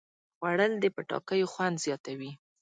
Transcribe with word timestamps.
خوړل 0.37 0.73
د 0.79 0.85
پټاکیو 0.95 1.51
خوند 1.53 1.75
زیاتوي 1.85 2.31